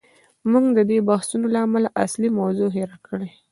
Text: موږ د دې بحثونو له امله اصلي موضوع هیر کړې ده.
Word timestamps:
موږ 0.51 0.65
د 0.77 0.79
دې 0.89 0.99
بحثونو 1.09 1.45
له 1.53 1.59
امله 1.65 1.89
اصلي 2.03 2.29
موضوع 2.39 2.69
هیر 2.77 2.91
کړې 3.05 3.25
ده. 3.29 3.29